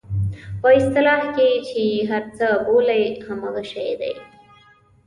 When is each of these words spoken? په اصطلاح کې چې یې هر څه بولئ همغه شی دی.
په 0.61 0.67
اصطلاح 0.79 1.21
کې 1.35 1.49
چې 1.67 1.79
یې 1.91 1.97
هر 2.11 2.23
څه 2.37 2.47
بولئ 2.65 3.05
همغه 3.25 3.63
شی 3.71 3.89
دی. 3.99 4.13